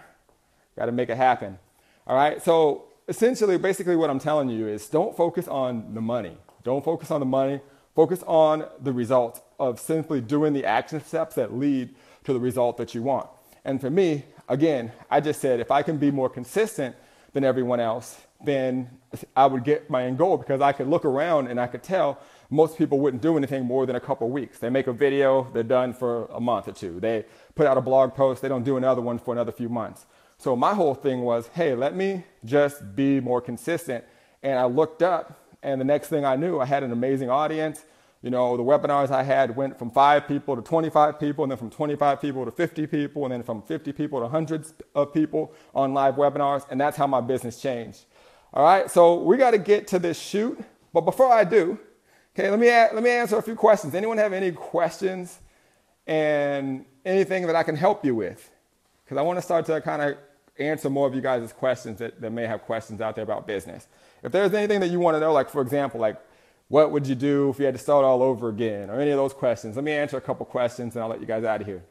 got 0.75 0.85
to 0.85 0.91
make 0.91 1.09
it 1.09 1.17
happen. 1.17 1.57
All 2.05 2.15
right. 2.15 2.41
So 2.41 2.85
essentially, 3.07 3.57
basically, 3.57 3.95
what 3.95 4.09
I'm 4.09 4.19
telling 4.19 4.49
you 4.49 4.67
is 4.67 4.87
don't 4.87 5.15
focus 5.15 5.47
on 5.47 5.93
the 5.93 6.01
money. 6.01 6.37
Don't 6.63 6.83
focus 6.83 7.11
on 7.11 7.19
the 7.19 7.25
money. 7.25 7.61
Focus 7.95 8.23
on 8.27 8.65
the 8.81 8.93
results 8.93 9.41
of 9.59 9.79
simply 9.79 10.21
doing 10.21 10.53
the 10.53 10.65
action 10.65 11.03
steps 11.03 11.35
that 11.35 11.53
lead 11.53 11.89
to 12.23 12.33
the 12.33 12.39
result 12.39 12.77
that 12.77 12.93
you 12.95 13.03
want. 13.03 13.27
And 13.65 13.79
for 13.79 13.89
me, 13.89 14.25
again, 14.47 14.91
I 15.09 15.19
just 15.19 15.41
said 15.41 15.59
if 15.59 15.71
I 15.71 15.81
can 15.81 15.97
be 15.97 16.11
more 16.11 16.29
consistent 16.29 16.95
than 17.33 17.43
everyone 17.43 17.79
else, 17.79 18.19
then 18.43 18.89
I 19.35 19.45
would 19.45 19.63
get 19.63 19.89
my 19.89 20.03
end 20.03 20.17
goal 20.17 20.37
because 20.37 20.61
I 20.61 20.71
could 20.71 20.87
look 20.87 21.05
around 21.05 21.47
and 21.47 21.59
I 21.59 21.67
could 21.67 21.83
tell 21.83 22.19
most 22.49 22.77
people 22.77 22.99
wouldn't 22.99 23.21
do 23.21 23.37
anything 23.37 23.65
more 23.65 23.85
than 23.85 23.95
a 23.95 23.99
couple 23.99 24.29
weeks. 24.29 24.59
They 24.59 24.69
make 24.69 24.87
a 24.87 24.93
video, 24.93 25.49
they're 25.53 25.63
done 25.63 25.93
for 25.93 26.25
a 26.25 26.39
month 26.39 26.67
or 26.67 26.73
two. 26.73 26.99
They 26.99 27.25
put 27.55 27.65
out 27.65 27.77
a 27.77 27.81
blog 27.81 28.13
post, 28.13 28.41
they 28.41 28.49
don't 28.49 28.63
do 28.63 28.77
another 28.77 29.01
one 29.01 29.19
for 29.19 29.33
another 29.33 29.51
few 29.51 29.69
months. 29.69 30.05
So 30.37 30.55
my 30.55 30.73
whole 30.73 30.95
thing 30.95 31.21
was, 31.21 31.47
hey, 31.53 31.75
let 31.75 31.95
me 31.95 32.23
just 32.43 32.95
be 32.95 33.19
more 33.19 33.41
consistent. 33.41 34.03
And 34.41 34.57
I 34.57 34.65
looked 34.65 35.03
up, 35.03 35.39
and 35.61 35.79
the 35.79 35.85
next 35.85 36.07
thing 36.07 36.25
I 36.25 36.35
knew, 36.35 36.59
I 36.59 36.65
had 36.65 36.81
an 36.81 36.91
amazing 36.91 37.29
audience. 37.29 37.85
You 38.23 38.31
know, 38.31 38.57
the 38.57 38.63
webinars 38.63 39.11
I 39.11 39.21
had 39.21 39.55
went 39.55 39.77
from 39.77 39.91
five 39.91 40.27
people 40.27 40.55
to 40.55 40.61
25 40.63 41.19
people, 41.19 41.43
and 41.43 41.51
then 41.51 41.59
from 41.59 41.69
25 41.69 42.19
people 42.19 42.43
to 42.45 42.51
50 42.51 42.87
people, 42.87 43.25
and 43.25 43.31
then 43.31 43.43
from 43.43 43.61
50 43.61 43.91
people 43.91 44.19
to 44.19 44.27
hundreds 44.27 44.73
of 44.95 45.13
people 45.13 45.53
on 45.75 45.93
live 45.93 46.15
webinars. 46.15 46.65
And 46.71 46.81
that's 46.81 46.97
how 46.97 47.05
my 47.05 47.21
business 47.21 47.61
changed. 47.61 48.05
All 48.53 48.65
right, 48.65 48.91
so 48.91 49.15
we 49.15 49.37
got 49.37 49.51
to 49.51 49.57
get 49.57 49.87
to 49.87 49.99
this 49.99 50.19
shoot. 50.19 50.59
But 50.93 51.01
before 51.01 51.31
I 51.31 51.45
do, 51.45 51.79
okay, 52.35 52.49
let 52.49 52.59
me, 52.59 52.67
let 52.67 53.01
me 53.01 53.09
answer 53.09 53.37
a 53.37 53.41
few 53.41 53.55
questions. 53.55 53.95
Anyone 53.95 54.17
have 54.17 54.33
any 54.33 54.51
questions 54.51 55.39
and 56.05 56.83
anything 57.05 57.47
that 57.47 57.55
I 57.55 57.63
can 57.63 57.77
help 57.77 58.03
you 58.03 58.13
with? 58.13 58.51
Because 59.05 59.17
I 59.17 59.21
want 59.21 59.37
to 59.37 59.41
start 59.41 59.65
to 59.67 59.79
kind 59.79 60.01
of 60.01 60.17
answer 60.59 60.89
more 60.89 61.07
of 61.07 61.15
you 61.15 61.21
guys' 61.21 61.53
questions 61.53 61.99
that, 61.99 62.19
that 62.19 62.31
may 62.31 62.45
have 62.45 62.63
questions 62.63 62.99
out 62.99 63.15
there 63.15 63.23
about 63.23 63.47
business. 63.47 63.87
If 64.21 64.33
there's 64.33 64.53
anything 64.53 64.81
that 64.81 64.89
you 64.89 64.99
want 64.99 65.15
to 65.15 65.21
know, 65.21 65.31
like 65.31 65.49
for 65.49 65.61
example, 65.61 66.01
like 66.01 66.17
what 66.67 66.91
would 66.91 67.07
you 67.07 67.15
do 67.15 67.49
if 67.49 67.59
you 67.59 67.65
had 67.65 67.73
to 67.73 67.79
start 67.79 68.03
all 68.03 68.21
over 68.21 68.49
again? 68.49 68.89
Or 68.89 68.99
any 68.99 69.11
of 69.11 69.17
those 69.17 69.33
questions. 69.33 69.77
Let 69.77 69.85
me 69.85 69.93
answer 69.93 70.17
a 70.17 70.21
couple 70.21 70.45
questions 70.45 70.95
and 70.95 71.03
I'll 71.03 71.09
let 71.09 71.21
you 71.21 71.25
guys 71.25 71.45
out 71.45 71.61
of 71.61 71.67
here. 71.67 71.83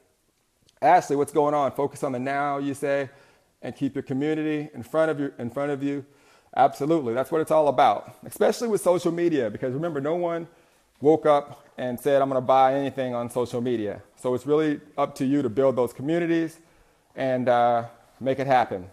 Ashley, 0.83 1.17
what's 1.17 1.33
going 1.33 1.55
on? 1.55 1.73
Focus 1.73 2.03
on 2.03 2.13
the 2.13 2.19
now, 2.19 2.59
you 2.59 2.75
say, 2.75 3.09
and 3.63 3.75
keep 3.75 3.95
your 3.95 4.03
community 4.03 4.69
in 4.75 4.83
front 4.83 5.11
of 5.11 5.19
you. 5.21 5.33
In 5.39 5.51
front 5.51 5.71
of 5.71 5.83
you. 5.83 6.05
Absolutely. 6.57 7.15
That's 7.15 7.31
what 7.31 7.41
it's 7.41 7.51
all 7.51 7.69
about, 7.69 8.17
especially 8.25 8.69
with 8.69 8.81
social 8.81 9.13
media, 9.13 9.51
because 9.51 9.73
remember, 9.73 10.01
no 10.01 10.17
one 10.17 10.49
woke 11.01 11.25
up 11.27 11.65
and 11.79 11.99
said, 11.99 12.21
I'm 12.21 12.29
going 12.29 12.41
to 12.41 12.47
buy 12.47 12.75
anything 12.75 13.15
on 13.15 13.31
social 13.31 13.61
media. 13.61 14.03
So 14.17 14.35
it's 14.35 14.47
really 14.47 14.81
up 14.99 15.15
to 15.17 15.25
you 15.25 15.43
to 15.43 15.49
build 15.49 15.77
those 15.77 15.93
communities 15.93 16.59
and 17.15 17.49
uh, 17.49 17.87
make 18.21 18.39
it 18.39 18.47
happen. 18.47 18.87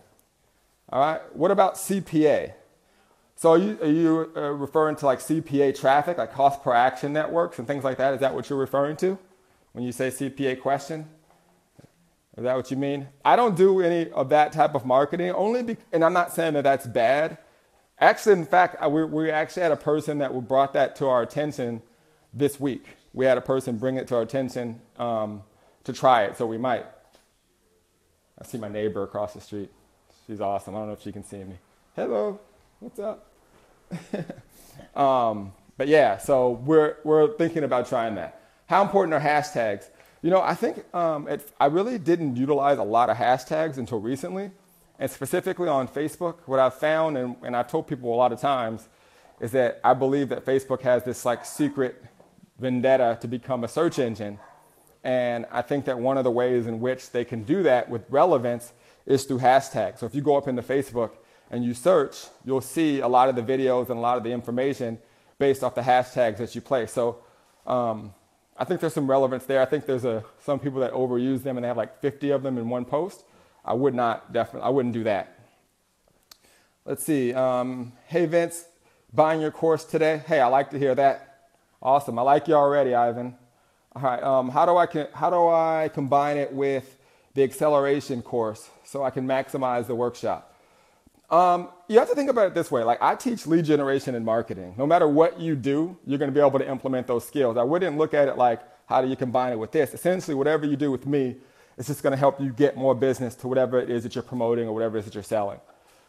All 0.89 0.99
right. 1.01 1.35
What 1.35 1.51
about 1.51 1.75
CPA? 1.75 2.53
So 3.35 3.51
are 3.51 3.57
you, 3.57 3.77
are 3.81 3.87
you 3.87 4.31
uh, 4.35 4.51
referring 4.51 4.95
to 4.97 5.05
like 5.05 5.19
CPA 5.19 5.79
traffic, 5.79 6.17
like 6.17 6.33
cost 6.33 6.63
per 6.63 6.73
action 6.73 7.11
networks 7.11 7.59
and 7.59 7.67
things 7.67 7.83
like 7.83 7.97
that? 7.97 8.13
Is 8.13 8.19
that 8.21 8.33
what 8.33 8.49
you're 8.49 8.57
referring 8.57 8.95
to 8.97 9.17
when 9.73 9.83
you 9.83 9.91
say 9.91 10.09
CPA 10.09 10.61
question? 10.61 11.07
Is 12.37 12.43
that 12.43 12.55
what 12.55 12.71
you 12.71 12.77
mean? 12.77 13.07
I 13.25 13.35
don't 13.35 13.55
do 13.55 13.81
any 13.81 14.11
of 14.11 14.29
that 14.29 14.51
type 14.51 14.75
of 14.75 14.85
marketing, 14.85 15.31
only 15.31 15.63
be, 15.63 15.77
and 15.91 16.05
I'm 16.05 16.13
not 16.13 16.33
saying 16.33 16.53
that 16.53 16.63
that's 16.63 16.85
bad. 16.85 17.37
Actually, 17.99 18.33
in 18.33 18.45
fact, 18.45 18.75
we, 18.89 19.03
we 19.05 19.31
actually 19.31 19.63
had 19.63 19.71
a 19.71 19.77
person 19.77 20.19
that 20.19 20.47
brought 20.47 20.73
that 20.73 20.95
to 20.97 21.07
our 21.07 21.23
attention 21.23 21.81
this 22.33 22.59
week. 22.59 22.85
We 23.13 23.25
had 23.25 23.37
a 23.37 23.41
person 23.41 23.77
bring 23.77 23.95
it 23.97 24.07
to 24.09 24.15
our 24.15 24.21
attention 24.21 24.79
um, 24.99 25.41
to 25.83 25.93
try 25.93 26.25
it, 26.25 26.37
so 26.37 26.45
we 26.45 26.57
might. 26.57 26.85
I 28.39 28.45
see 28.45 28.59
my 28.59 28.69
neighbor 28.69 29.01
across 29.01 29.33
the 29.33 29.41
street. 29.41 29.71
She's 30.27 30.41
awesome. 30.41 30.75
I 30.75 30.79
don't 30.79 30.87
know 30.87 30.93
if 30.93 31.01
she 31.01 31.11
can 31.11 31.23
see 31.23 31.43
me. 31.43 31.55
Hello, 31.95 32.39
what's 32.79 32.99
up? 32.99 33.25
um, 34.95 35.53
but 35.77 35.87
yeah, 35.87 36.17
so 36.17 36.51
we're, 36.51 36.97
we're 37.03 37.35
thinking 37.35 37.63
about 37.63 37.89
trying 37.89 38.13
that. 38.15 38.39
How 38.67 38.83
important 38.83 39.13
are 39.15 39.19
hashtags? 39.19 39.85
You 40.21 40.29
know, 40.29 40.41
I 40.41 40.53
think 40.53 40.93
um, 40.93 41.27
it, 41.27 41.49
I 41.59 41.67
really 41.67 41.97
didn't 41.97 42.35
utilize 42.35 42.77
a 42.77 42.83
lot 42.83 43.09
of 43.09 43.17
hashtags 43.17 43.77
until 43.77 43.99
recently. 43.99 44.51
And 44.99 45.09
specifically 45.09 45.67
on 45.67 45.87
Facebook, 45.87 46.37
what 46.45 46.59
I've 46.59 46.73
found, 46.73 47.17
and, 47.17 47.35
and 47.43 47.55
I've 47.55 47.69
told 47.69 47.87
people 47.87 48.13
a 48.13 48.15
lot 48.15 48.31
of 48.31 48.39
times, 48.39 48.87
is 49.39 49.51
that 49.51 49.79
I 49.83 49.93
believe 49.93 50.29
that 50.29 50.45
Facebook 50.45 50.81
has 50.81 51.03
this 51.03 51.25
like 51.25 51.45
secret 51.45 52.03
vendetta 52.59 53.17
to 53.21 53.27
become 53.27 53.63
a 53.63 53.67
search 53.67 53.99
engine. 53.99 54.39
And 55.03 55.45
I 55.51 55.61
think 55.61 55.85
that 55.85 55.99
one 55.99 56.17
of 56.17 56.23
the 56.23 56.31
ways 56.31 56.65
in 56.65 56.79
which 56.79 57.11
they 57.11 57.23
can 57.23 57.43
do 57.43 57.63
that 57.63 57.89
with 57.89 58.03
relevance 58.09 58.73
is 59.05 59.23
through 59.23 59.39
hashtags. 59.39 59.99
So 59.99 60.05
if 60.05 60.15
you 60.15 60.21
go 60.21 60.35
up 60.35 60.47
into 60.47 60.61
Facebook 60.61 61.11
and 61.51 61.63
you 61.63 61.73
search, 61.73 62.25
you'll 62.43 62.61
see 62.61 62.99
a 62.99 63.07
lot 63.07 63.29
of 63.29 63.35
the 63.35 63.41
videos 63.41 63.89
and 63.89 63.97
a 63.97 64.01
lot 64.01 64.17
of 64.17 64.23
the 64.23 64.31
information 64.31 64.97
based 65.37 65.63
off 65.63 65.75
the 65.75 65.81
hashtags 65.81 66.37
that 66.37 66.55
you 66.55 66.61
place. 66.61 66.91
So 66.91 67.19
um, 67.67 68.13
I 68.57 68.65
think 68.65 68.81
there's 68.81 68.93
some 68.93 69.09
relevance 69.09 69.45
there. 69.45 69.61
I 69.61 69.65
think 69.65 69.85
there's 69.85 70.03
a, 70.03 70.25
some 70.43 70.59
people 70.59 70.79
that 70.81 70.91
overuse 70.91 71.43
them 71.43 71.57
and 71.57 71.63
they 71.63 71.67
have 71.67 71.77
like 71.77 72.01
50 72.01 72.31
of 72.31 72.43
them 72.43 72.57
in 72.57 72.67
one 72.67 72.83
post. 72.83 73.23
I 73.67 73.73
would 73.73 73.93
not 73.93 74.31
definitely, 74.31 74.65
I 74.65 74.69
wouldn't 74.69 74.93
do 74.93 75.03
that. 75.03 75.37
Let's 76.85 77.03
see. 77.03 77.33
Um, 77.33 77.91
hey, 78.05 78.25
Vince, 78.25 78.63
buying 79.13 79.41
your 79.41 79.51
course 79.51 79.83
today. 79.83 80.23
Hey, 80.25 80.39
I 80.39 80.47
like 80.47 80.69
to 80.69 80.79
hear 80.79 80.95
that. 80.95 81.49
Awesome. 81.81 82.17
I 82.17 82.21
like 82.21 82.47
you 82.47 82.53
already, 82.53 82.95
Ivan. 82.95 83.35
All 83.93 84.01
right. 84.01 84.23
Um, 84.23 84.49
how, 84.49 84.65
do 84.65 84.77
I, 84.77 84.87
how 85.13 85.29
do 85.29 85.49
I 85.49 85.89
combine 85.93 86.37
it 86.37 86.53
with 86.53 86.97
the 87.33 87.43
acceleration 87.43 88.21
course 88.21 88.69
so 88.85 89.03
I 89.03 89.09
can 89.09 89.27
maximize 89.27 89.85
the 89.85 89.95
workshop? 89.95 90.55
Um, 91.29 91.67
you 91.89 91.99
have 91.99 92.07
to 92.07 92.15
think 92.15 92.29
about 92.29 92.47
it 92.47 92.53
this 92.53 92.71
way. 92.71 92.83
Like 92.83 93.01
I 93.01 93.15
teach 93.15 93.45
lead 93.45 93.65
generation 93.65 94.15
and 94.15 94.25
marketing. 94.25 94.75
No 94.77 94.87
matter 94.87 95.09
what 95.09 95.41
you 95.41 95.57
do, 95.57 95.97
you're 96.05 96.19
going 96.19 96.31
to 96.31 96.33
be 96.33 96.39
able 96.39 96.57
to 96.59 96.69
implement 96.69 97.05
those 97.05 97.27
skills. 97.27 97.57
I 97.57 97.63
wouldn't 97.63 97.97
look 97.97 98.13
at 98.13 98.29
it 98.29 98.37
like, 98.37 98.61
how 98.85 99.01
do 99.01 99.09
you 99.09 99.17
combine 99.17 99.51
it 99.51 99.59
with 99.59 99.73
this? 99.73 99.93
Essentially, 99.93 100.35
whatever 100.35 100.65
you 100.65 100.77
do 100.77 100.89
with 100.89 101.05
me, 101.05 101.35
it's 101.77 101.87
just 101.87 102.01
going 102.01 102.11
to 102.11 102.17
help 102.17 102.41
you 102.41 102.51
get 102.51 102.75
more 102.75 102.95
business 102.95 103.35
to 103.35 103.47
whatever 103.47 103.79
it 103.79 103.89
is 103.89 104.03
that 104.03 104.15
you're 104.15 104.23
promoting 104.23 104.67
or 104.67 104.73
whatever 104.73 104.97
it 104.97 105.01
is 105.01 105.05
that 105.05 105.13
you're 105.13 105.23
selling. 105.23 105.59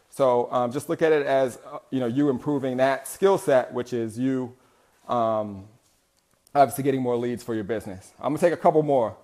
So 0.09 0.51
um, 0.51 0.71
just 0.71 0.89
look 0.89 1.01
at 1.01 1.11
it 1.11 1.25
as 1.25 1.59
uh, 1.71 1.79
you 1.91 1.99
know 1.99 2.07
you 2.07 2.29
improving 2.29 2.77
that 2.77 3.07
skill 3.07 3.37
set, 3.37 3.71
which 3.73 3.93
is 3.93 4.17
you 4.17 4.55
um, 5.07 5.65
obviously 6.55 6.83
getting 6.83 7.01
more 7.01 7.15
leads 7.15 7.43
for 7.43 7.53
your 7.53 7.63
business. 7.63 8.11
I'm 8.19 8.33
gonna 8.33 8.39
take 8.39 8.53
a 8.53 8.57
couple 8.57 8.81
more. 8.81 9.15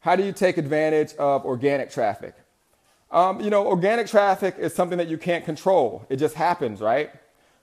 How 0.00 0.16
do 0.16 0.24
you 0.24 0.32
take 0.32 0.58
advantage 0.58 1.14
of 1.14 1.44
organic 1.44 1.90
traffic? 1.90 2.34
Um, 3.10 3.40
you 3.40 3.50
know, 3.50 3.66
organic 3.66 4.08
traffic 4.08 4.56
is 4.58 4.74
something 4.74 4.98
that 4.98 5.08
you 5.08 5.16
can't 5.16 5.44
control. 5.44 6.04
It 6.08 6.16
just 6.16 6.34
happens, 6.34 6.80
right? 6.80 7.10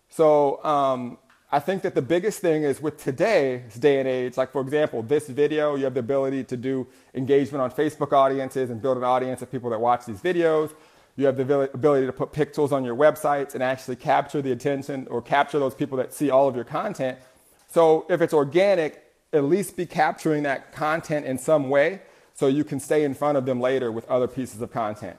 So 0.10 0.64
um, 0.64 1.18
I 1.54 1.60
think 1.60 1.84
that 1.84 1.94
the 1.94 2.02
biggest 2.02 2.40
thing 2.40 2.64
is 2.64 2.82
with 2.82 2.98
today's 2.98 3.76
day 3.76 4.00
and 4.00 4.10
age, 4.10 4.38
like 4.38 4.52
for 4.52 4.60
example, 4.60 5.04
this 5.04 5.28
video, 5.28 5.76
you 5.76 5.84
have 5.84 5.94
the 5.94 6.00
ability 6.00 6.44
to 6.46 6.58
do 6.58 6.88
engagement 7.14 7.62
on 7.62 7.70
Facebook 7.70 8.12
audiences 8.12 8.72
and 8.72 8.82
build 8.82 8.98
an 8.98 9.04
audience 9.04 9.44
of 9.44 9.52
people 9.52 9.70
that 9.70 9.80
watch 9.80 10.08
these 10.08 10.20
videos. 10.20 10.74
You 11.16 11.28
have 11.28 11.38
the 11.38 11.70
ability 11.72 12.08
to 12.08 12.12
put 12.12 12.32
pixels 12.34 12.72
on 12.72 12.84
your 12.84 12.96
websites 12.96 13.54
and 13.54 13.62
actually 13.62 13.98
capture 13.98 14.42
the 14.42 14.52
attention 14.52 15.06
or 15.12 15.22
capture 15.22 15.60
those 15.60 15.76
people 15.76 15.96
that 16.00 16.12
see 16.12 16.32
all 16.32 16.48
of 16.48 16.56
your 16.56 16.66
content 16.66 17.20
So 17.68 18.08
if 18.10 18.20
it's 18.20 18.34
organic, 18.34 19.04
at 19.32 19.44
least 19.44 19.78
be 19.78 19.86
capturing 19.86 20.42
that 20.44 20.72
content 20.72 21.28
in 21.28 21.38
some 21.38 21.70
way 21.70 22.02
so 22.34 22.48
you 22.48 22.64
can 22.64 22.80
stay 22.80 23.04
in 23.04 23.14
front 23.14 23.38
of 23.38 23.46
them 23.46 23.62
later 23.62 23.92
with 23.92 24.10
other 24.10 24.28
pieces 24.28 24.60
of 24.60 24.72
content. 24.72 25.18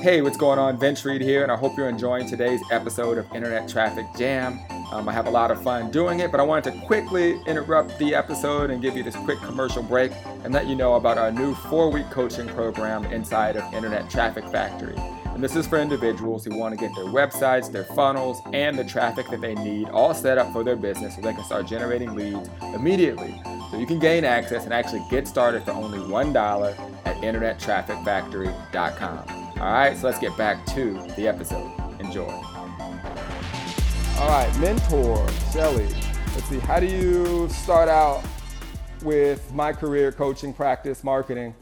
Hey, 0.00 0.22
what's 0.22 0.36
going 0.36 0.58
on? 0.58 0.78
Vince 0.78 1.04
Reed 1.04 1.20
here, 1.20 1.42
and 1.42 1.50
I 1.50 1.56
hope 1.56 1.76
you're 1.76 1.88
enjoying 1.88 2.28
today's 2.28 2.60
episode 2.70 3.18
of 3.18 3.26
Internet 3.34 3.68
Traffic 3.68 4.06
Jam. 4.16 4.60
Um, 4.92 5.08
I 5.08 5.12
have 5.12 5.26
a 5.26 5.30
lot 5.30 5.50
of 5.50 5.60
fun 5.62 5.90
doing 5.90 6.20
it, 6.20 6.30
but 6.30 6.38
I 6.38 6.44
wanted 6.44 6.72
to 6.72 6.80
quickly 6.86 7.40
interrupt 7.46 7.98
the 7.98 8.14
episode 8.14 8.70
and 8.70 8.80
give 8.80 8.96
you 8.96 9.02
this 9.02 9.16
quick 9.16 9.40
commercial 9.40 9.82
break 9.82 10.12
and 10.44 10.54
let 10.54 10.66
you 10.66 10.76
know 10.76 10.94
about 10.94 11.18
our 11.18 11.32
new 11.32 11.54
four 11.54 11.90
week 11.90 12.08
coaching 12.10 12.46
program 12.48 13.04
inside 13.06 13.56
of 13.56 13.74
Internet 13.74 14.08
Traffic 14.08 14.44
Factory. 14.48 14.94
And 15.26 15.42
this 15.42 15.56
is 15.56 15.66
for 15.66 15.78
individuals 15.78 16.44
who 16.44 16.56
want 16.56 16.78
to 16.78 16.80
get 16.80 16.94
their 16.94 17.06
websites, 17.06 17.70
their 17.70 17.84
funnels, 17.84 18.40
and 18.52 18.78
the 18.78 18.84
traffic 18.84 19.28
that 19.30 19.40
they 19.40 19.54
need 19.54 19.88
all 19.88 20.14
set 20.14 20.38
up 20.38 20.52
for 20.52 20.62
their 20.64 20.76
business 20.76 21.16
so 21.16 21.20
they 21.20 21.34
can 21.34 21.44
start 21.44 21.66
generating 21.66 22.14
leads 22.14 22.48
immediately. 22.74 23.38
So 23.70 23.78
you 23.78 23.86
can 23.86 23.98
gain 23.98 24.24
access 24.24 24.64
and 24.64 24.72
actually 24.72 25.04
get 25.10 25.28
started 25.28 25.64
for 25.64 25.72
only 25.72 25.98
$1 25.98 26.78
at 27.04 27.16
internettrafficfactory.com. 27.16 29.35
All 29.58 29.72
right, 29.72 29.96
so 29.96 30.06
let's 30.06 30.18
get 30.18 30.36
back 30.36 30.64
to 30.74 30.92
the 31.16 31.26
episode. 31.28 31.72
Enjoy. 32.00 32.28
All 34.18 34.28
right, 34.28 34.50
mentor, 34.58 35.28
Shelly. 35.52 35.88
Let's 36.34 36.44
see, 36.44 36.58
how 36.58 36.80
do 36.80 36.86
you 36.86 37.48
start 37.48 37.88
out 37.88 38.24
with 39.02 39.52
my 39.52 39.72
career 39.72 40.12
coaching 40.12 40.52
practice 40.52 41.02
marketing? 41.02 41.54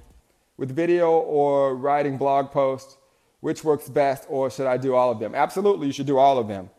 With 0.57 0.71
video 0.71 1.11
or 1.11 1.77
writing 1.77 2.17
blog 2.17 2.51
posts? 2.51 2.97
which 3.45 3.63
works 3.63 3.91
best, 3.91 4.25
or 4.31 4.49
should 4.49 4.67
I 4.67 4.79
do 4.79 4.95
all 4.95 5.11
of 5.11 5.19
them? 5.19 5.35
Absolutely, 5.35 5.87
you 5.87 5.93
should 5.93 6.07
do 6.07 6.17
all 6.17 6.39
of 6.39 6.49
them. 6.49 6.71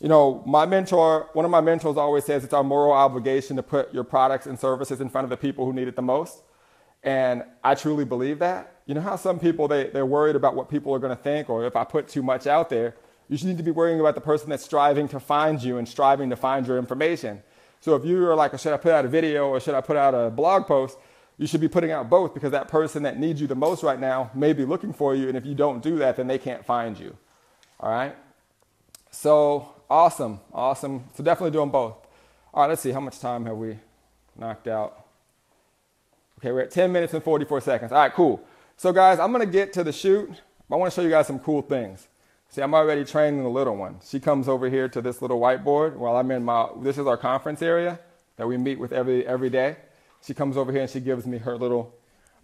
You 0.00 0.08
know, 0.08 0.42
my 0.46 0.64
mentor, 0.64 1.28
one 1.34 1.44
of 1.44 1.50
my 1.50 1.60
mentors 1.60 1.98
always 1.98 2.24
says 2.24 2.44
it's 2.44 2.54
our 2.54 2.64
moral 2.64 2.94
obligation 2.94 3.56
to 3.56 3.62
put 3.62 3.92
your 3.92 4.04
products 4.04 4.46
and 4.46 4.58
services 4.58 5.02
in 5.02 5.10
front 5.10 5.24
of 5.24 5.28
the 5.28 5.36
people 5.36 5.66
who 5.66 5.74
need 5.74 5.86
it 5.86 5.96
the 5.96 6.02
most. 6.02 6.44
And 7.02 7.44
I 7.62 7.74
truly 7.74 8.06
believe 8.06 8.38
that. 8.38 8.77
You 8.88 8.94
know 8.94 9.00
how 9.00 9.14
some 9.14 9.38
people, 9.38 9.68
they, 9.68 9.90
they're 9.90 10.04
worried 10.04 10.34
about 10.34 10.56
what 10.56 10.68
people 10.68 10.92
are 10.92 10.98
going 10.98 11.16
to 11.16 11.22
think, 11.22 11.48
or 11.48 11.64
if 11.64 11.76
I 11.76 11.84
put 11.84 12.08
too 12.08 12.24
much 12.24 12.48
out 12.48 12.70
there. 12.70 12.96
You 13.28 13.36
should 13.36 13.46
need 13.46 13.58
to 13.58 13.62
be 13.62 13.70
worrying 13.70 14.00
about 14.00 14.16
the 14.16 14.20
person 14.20 14.50
that's 14.50 14.64
striving 14.64 15.06
to 15.08 15.20
find 15.20 15.62
you 15.62 15.78
and 15.78 15.86
striving 15.86 16.30
to 16.30 16.36
find 16.36 16.66
your 16.66 16.78
information. 16.78 17.44
So 17.80 17.94
if 17.94 18.04
you 18.04 18.26
are 18.26 18.34
like, 18.34 18.58
should 18.58 18.72
I 18.72 18.78
put 18.78 18.90
out 18.90 19.04
a 19.04 19.08
video 19.08 19.48
or 19.48 19.60
should 19.60 19.74
I 19.74 19.80
put 19.82 19.96
out 19.96 20.14
a 20.14 20.30
blog 20.30 20.66
post? 20.66 20.98
you 21.38 21.46
should 21.46 21.60
be 21.60 21.68
putting 21.68 21.92
out 21.92 22.10
both 22.10 22.34
because 22.34 22.50
that 22.50 22.68
person 22.68 23.04
that 23.04 23.18
needs 23.18 23.40
you 23.40 23.46
the 23.46 23.54
most 23.54 23.84
right 23.84 23.98
now 23.98 24.30
may 24.34 24.52
be 24.52 24.64
looking 24.64 24.92
for 24.92 25.14
you. 25.14 25.28
And 25.28 25.36
if 25.36 25.46
you 25.46 25.54
don't 25.54 25.80
do 25.82 25.96
that, 25.98 26.16
then 26.16 26.26
they 26.26 26.38
can't 26.38 26.64
find 26.64 26.98
you. 26.98 27.16
All 27.78 27.90
right? 27.90 28.14
So 29.12 29.72
awesome. 29.88 30.40
Awesome. 30.52 31.04
So 31.14 31.22
definitely 31.22 31.52
doing 31.52 31.70
both. 31.70 31.94
All 32.52 32.62
right, 32.62 32.68
let's 32.68 32.82
see. 32.82 32.90
How 32.90 33.00
much 33.00 33.20
time 33.20 33.46
have 33.46 33.56
we 33.56 33.78
knocked 34.36 34.66
out? 34.66 35.06
Okay, 36.38 36.50
we're 36.50 36.62
at 36.62 36.72
10 36.72 36.90
minutes 36.90 37.14
and 37.14 37.22
44 37.22 37.60
seconds. 37.60 37.92
All 37.92 37.98
right, 37.98 38.12
cool. 38.12 38.42
So, 38.80 38.92
guys, 38.92 39.18
I'm 39.18 39.32
to 39.32 39.44
get 39.44 39.72
to 39.72 39.82
the 39.82 39.92
shoot. 39.92 40.30
I 40.70 40.76
want 40.76 40.92
to 40.92 40.94
show 40.94 41.02
you 41.02 41.10
guys 41.10 41.26
some 41.26 41.40
cool 41.40 41.62
things. 41.62 42.06
See, 42.48 42.62
I'm 42.62 42.74
already 42.74 43.04
training 43.04 43.42
the 43.42 43.48
little 43.48 43.74
one. 43.74 43.98
She 44.06 44.20
comes 44.20 44.46
over 44.48 44.70
here 44.70 44.88
to 44.90 45.02
this 45.02 45.20
little 45.20 45.40
whiteboard 45.40 45.96
while 45.96 46.14
I'm 46.14 46.30
in 46.30 46.44
my, 46.44 46.68
this 46.80 46.96
is 46.96 47.04
our 47.08 47.16
conference 47.16 47.60
area 47.60 47.98
that 48.36 48.46
we 48.46 48.56
meet 48.56 48.78
with 48.78 48.92
every, 48.92 49.26
every 49.26 49.50
day 49.50 49.78
she 50.24 50.32
comes 50.32 50.56
over 50.56 50.70
here 50.70 50.82
and 50.82 50.90
she 50.90 51.00
gives 51.00 51.26
me 51.26 51.38
her 51.38 51.58
little 51.58 51.92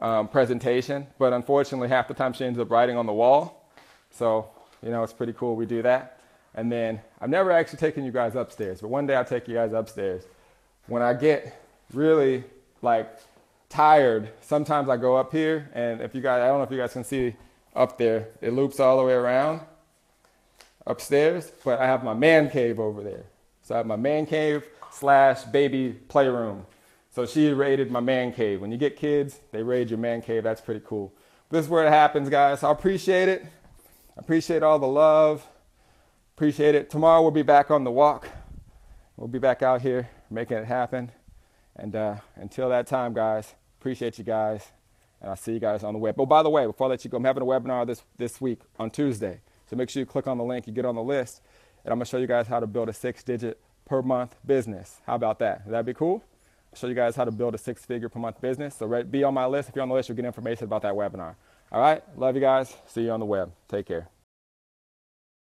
um, 0.00 0.26
presentation. 0.26 1.06
But 1.20 1.32
unfortunately, 1.32 1.86
half 1.86 2.08
the 2.08 2.14
time 2.14 2.32
she 2.32 2.44
ends 2.44 2.58
up 2.58 2.68
writing 2.68 2.96
on 2.96 3.06
the 3.06 3.12
wall. 3.12 3.70
So, 4.10 4.50
you 4.82 4.90
know, 4.90 5.04
it's 5.04 5.12
pretty 5.12 5.34
cool 5.34 5.54
we 5.54 5.66
do 5.66 5.82
that. 5.82 6.18
And 6.56 6.70
then 6.70 7.00
I've 7.20 7.30
never 7.30 7.52
actually 7.52 7.78
taken 7.78 8.04
you 8.04 8.10
guys 8.10 8.34
upstairs, 8.34 8.80
but 8.80 8.88
one 8.88 9.06
day 9.06 9.14
I'll 9.14 9.24
take 9.24 9.46
you 9.46 9.54
guys 9.54 9.72
upstairs. 9.72 10.24
When 10.88 11.00
I 11.00 11.14
get 11.14 11.56
really 11.92 12.42
like 12.82 13.20
tired, 13.74 14.30
sometimes 14.40 14.88
I 14.88 14.96
go 14.96 15.16
up 15.16 15.32
here, 15.32 15.68
and 15.74 16.00
if 16.00 16.14
you 16.14 16.20
guys, 16.20 16.40
I 16.40 16.46
don't 16.46 16.58
know 16.58 16.64
if 16.64 16.70
you 16.70 16.76
guys 16.78 16.92
can 16.92 17.02
see 17.02 17.34
up 17.74 17.98
there, 17.98 18.28
it 18.40 18.52
loops 18.52 18.78
all 18.78 18.98
the 18.98 19.04
way 19.04 19.14
around 19.14 19.62
upstairs, 20.86 21.50
but 21.64 21.80
I 21.80 21.86
have 21.86 22.04
my 22.04 22.14
man 22.14 22.50
cave 22.50 22.78
over 22.78 23.02
there. 23.02 23.24
So 23.62 23.74
I 23.74 23.78
have 23.78 23.86
my 23.86 23.96
man 23.96 24.26
cave 24.26 24.64
slash 24.92 25.42
baby 25.44 25.92
playroom. 26.08 26.66
So 27.10 27.26
she 27.26 27.52
raided 27.52 27.90
my 27.90 28.00
man 28.00 28.32
cave. 28.32 28.60
When 28.60 28.70
you 28.70 28.78
get 28.78 28.96
kids, 28.96 29.40
they 29.50 29.62
raid 29.62 29.90
your 29.90 29.98
man 29.98 30.22
cave. 30.22 30.44
That's 30.44 30.60
pretty 30.60 30.82
cool. 30.84 31.12
This 31.50 31.64
is 31.64 31.70
where 31.70 31.84
it 31.84 31.90
happens, 31.90 32.28
guys. 32.28 32.60
So 32.60 32.68
I 32.68 32.72
appreciate 32.72 33.28
it. 33.28 33.44
I 34.16 34.20
appreciate 34.20 34.62
all 34.62 34.78
the 34.78 34.86
love. 34.86 35.44
Appreciate 36.36 36.74
it. 36.74 36.90
Tomorrow 36.90 37.22
we'll 37.22 37.30
be 37.30 37.42
back 37.42 37.70
on 37.70 37.82
the 37.82 37.90
walk. 37.90 38.28
We'll 39.16 39.28
be 39.28 39.38
back 39.38 39.62
out 39.62 39.82
here 39.82 40.08
making 40.30 40.58
it 40.58 40.66
happen. 40.66 41.10
And 41.76 41.96
uh, 41.96 42.16
until 42.36 42.68
that 42.68 42.86
time, 42.86 43.14
guys, 43.14 43.54
appreciate 43.84 44.16
you 44.16 44.24
guys. 44.24 44.72
And 45.20 45.28
I'll 45.28 45.36
see 45.36 45.52
you 45.52 45.60
guys 45.60 45.84
on 45.84 45.92
the 45.92 45.98
web. 45.98 46.14
Oh, 46.18 46.24
by 46.24 46.42
the 46.42 46.48
way, 46.48 46.64
before 46.64 46.86
I 46.86 46.90
let 46.90 47.04
you 47.04 47.10
go, 47.10 47.18
I'm 47.18 47.24
having 47.24 47.42
a 47.42 47.46
webinar 47.46 47.86
this, 47.86 48.02
this 48.16 48.40
week 48.40 48.60
on 48.78 48.90
Tuesday. 48.90 49.40
So 49.68 49.76
make 49.76 49.90
sure 49.90 50.00
you 50.00 50.06
click 50.06 50.26
on 50.26 50.38
the 50.38 50.44
link, 50.44 50.66
you 50.66 50.72
get 50.72 50.86
on 50.86 50.94
the 50.94 51.02
list, 51.02 51.42
and 51.84 51.92
I'm 51.92 51.98
to 51.98 52.06
show 52.06 52.16
you 52.16 52.26
guys 52.26 52.46
how 52.46 52.60
to 52.60 52.66
build 52.66 52.88
a 52.88 52.94
six 52.94 53.22
digit 53.22 53.60
per 53.84 54.00
month 54.00 54.36
business. 54.46 55.02
How 55.06 55.16
about 55.16 55.38
that? 55.40 55.68
That'd 55.68 55.84
be 55.84 55.92
cool? 55.92 56.24
I'll 56.72 56.78
show 56.78 56.86
you 56.86 56.94
guys 56.94 57.14
how 57.14 57.26
to 57.26 57.30
build 57.30 57.54
a 57.54 57.58
six 57.58 57.84
figure 57.84 58.08
per 58.08 58.18
month 58.18 58.40
business. 58.40 58.74
So 58.76 59.02
be 59.02 59.22
on 59.22 59.34
my 59.34 59.44
list. 59.44 59.68
If 59.68 59.76
you're 59.76 59.82
on 59.82 59.90
the 59.90 59.94
list, 59.94 60.08
you'll 60.08 60.16
get 60.16 60.24
information 60.24 60.64
about 60.64 60.80
that 60.80 60.94
webinar. 60.94 61.34
All 61.70 61.80
right. 61.80 62.02
Love 62.18 62.36
you 62.36 62.40
guys. 62.40 62.74
See 62.86 63.02
you 63.02 63.10
on 63.10 63.20
the 63.20 63.26
web. 63.26 63.52
Take 63.68 63.86
care. 63.86 64.13